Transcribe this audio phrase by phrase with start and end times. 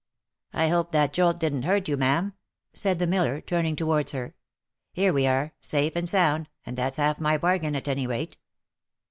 [0.53, 2.35] "I hope that jolt didn't hurt you, ma'am V
[2.73, 4.33] said the miller, turning towards her."
[4.93, 8.39] Here we are, safe and sound, and that's half my bargain, at any rate."